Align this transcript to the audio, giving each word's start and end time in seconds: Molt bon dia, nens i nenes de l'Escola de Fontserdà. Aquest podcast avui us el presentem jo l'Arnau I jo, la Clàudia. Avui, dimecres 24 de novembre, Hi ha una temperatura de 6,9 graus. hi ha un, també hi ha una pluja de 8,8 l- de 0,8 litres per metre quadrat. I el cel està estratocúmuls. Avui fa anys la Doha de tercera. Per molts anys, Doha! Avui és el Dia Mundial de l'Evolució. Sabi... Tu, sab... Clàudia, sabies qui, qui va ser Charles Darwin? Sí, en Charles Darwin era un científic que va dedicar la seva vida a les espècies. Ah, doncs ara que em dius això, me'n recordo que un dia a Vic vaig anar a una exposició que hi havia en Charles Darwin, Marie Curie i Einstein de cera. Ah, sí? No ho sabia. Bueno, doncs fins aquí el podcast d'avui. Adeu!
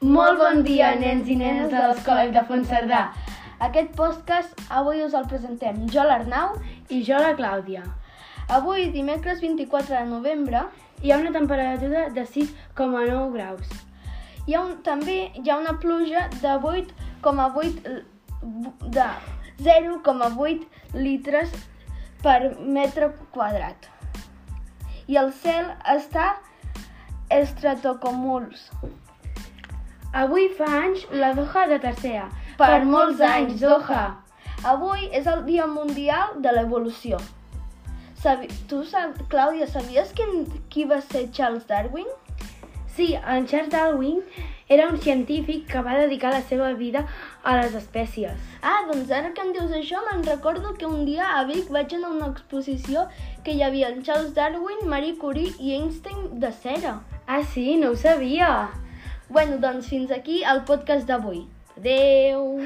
Molt 0.00 0.38
bon 0.40 0.62
dia, 0.64 0.94
nens 0.96 1.28
i 1.28 1.34
nenes 1.36 1.68
de 1.72 1.80
l'Escola 1.82 2.22
de 2.32 2.42
Fontserdà. 2.48 3.00
Aquest 3.66 3.90
podcast 3.98 4.62
avui 4.72 5.02
us 5.04 5.12
el 5.18 5.26
presentem 5.28 5.82
jo 5.92 6.04
l'Arnau 6.08 6.54
I 6.88 7.02
jo, 7.04 7.18
la 7.20 7.34
Clàudia. 7.36 7.82
Avui, 8.50 8.86
dimecres 8.94 9.40
24 9.44 9.94
de 9.98 10.06
novembre, 10.08 10.64
Hi 11.02 11.12
ha 11.12 11.16
una 11.16 11.30
temperatura 11.32 12.08
de 12.12 12.26
6,9 12.28 13.32
graus. 13.32 13.68
hi 14.46 14.54
ha 14.54 14.60
un, 14.60 14.74
també 14.82 15.30
hi 15.34 15.48
ha 15.50 15.56
una 15.56 15.78
pluja 15.80 16.26
de 16.42 16.48
8,8 16.48 17.86
l- 17.88 18.04
de 18.96 19.06
0,8 19.64 20.66
litres 20.94 21.50
per 22.22 22.56
metre 22.58 23.12
quadrat. 23.32 23.88
I 25.06 25.16
el 25.16 25.32
cel 25.32 25.70
està 25.94 26.34
estratocúmuls. 27.30 28.68
Avui 30.12 30.48
fa 30.58 30.66
anys 30.66 31.04
la 31.14 31.30
Doha 31.34 31.68
de 31.70 31.76
tercera. 31.78 32.24
Per 32.58 32.84
molts 32.84 33.20
anys, 33.22 33.60
Doha! 33.62 34.16
Avui 34.66 35.04
és 35.14 35.28
el 35.30 35.44
Dia 35.46 35.68
Mundial 35.70 36.34
de 36.42 36.50
l'Evolució. 36.56 37.20
Sabi... 38.18 38.50
Tu, 38.66 38.82
sab... 38.90 39.14
Clàudia, 39.30 39.68
sabies 39.70 40.10
qui, 40.18 40.26
qui 40.68 40.84
va 40.84 40.98
ser 41.04 41.28
Charles 41.30 41.68
Darwin? 41.70 42.10
Sí, 42.96 43.14
en 43.14 43.46
Charles 43.46 43.70
Darwin 43.70 44.18
era 44.68 44.88
un 44.90 44.98
científic 44.98 45.70
que 45.70 45.80
va 45.86 45.94
dedicar 46.02 46.34
la 46.34 46.42
seva 46.42 46.72
vida 46.74 47.06
a 47.44 47.54
les 47.60 47.78
espècies. 47.78 48.34
Ah, 48.66 48.82
doncs 48.90 49.14
ara 49.14 49.30
que 49.30 49.46
em 49.46 49.54
dius 49.54 49.70
això, 49.78 50.02
me'n 50.10 50.26
recordo 50.26 50.74
que 50.74 50.90
un 50.90 51.06
dia 51.06 51.30
a 51.38 51.46
Vic 51.46 51.70
vaig 51.70 51.94
anar 51.94 52.10
a 52.10 52.18
una 52.18 52.34
exposició 52.34 53.06
que 53.46 53.54
hi 53.54 53.62
havia 53.62 53.94
en 53.94 54.02
Charles 54.02 54.34
Darwin, 54.34 54.88
Marie 54.90 55.14
Curie 55.22 55.54
i 55.58 55.78
Einstein 55.78 56.40
de 56.42 56.50
cera. 56.50 56.98
Ah, 57.26 57.44
sí? 57.54 57.76
No 57.78 57.94
ho 57.94 57.96
sabia. 57.96 58.52
Bueno, 59.30 59.58
doncs 59.62 59.86
fins 59.86 60.10
aquí 60.10 60.40
el 60.52 60.64
podcast 60.66 61.06
d'avui. 61.06 61.44
Adeu! 61.78 62.64